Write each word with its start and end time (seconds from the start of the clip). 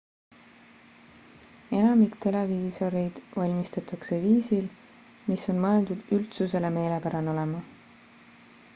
enamik 1.79 2.15
televiisoreid 2.25 3.19
valmistatakse 3.41 4.19
viisil 4.27 4.67
mis 5.29 5.47
on 5.55 5.63
mõeldud 5.67 6.15
üldsusele 6.19 6.75
meelepärane 6.79 7.37
olema 7.37 7.63